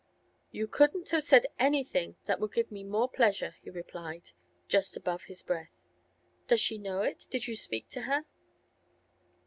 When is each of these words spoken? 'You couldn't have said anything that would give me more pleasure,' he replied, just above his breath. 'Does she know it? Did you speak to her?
'You 0.49 0.65
couldn't 0.67 1.09
have 1.11 1.21
said 1.21 1.45
anything 1.59 2.15
that 2.25 2.39
would 2.39 2.53
give 2.55 2.71
me 2.71 2.83
more 2.83 3.07
pleasure,' 3.07 3.55
he 3.61 3.69
replied, 3.69 4.31
just 4.67 4.97
above 4.97 5.25
his 5.25 5.43
breath. 5.43 5.77
'Does 6.47 6.59
she 6.59 6.79
know 6.79 7.03
it? 7.03 7.27
Did 7.29 7.47
you 7.47 7.55
speak 7.55 7.87
to 7.89 8.01
her? 8.01 8.25